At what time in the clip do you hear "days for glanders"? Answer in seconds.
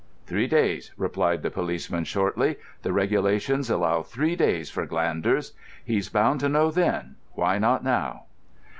4.35-5.53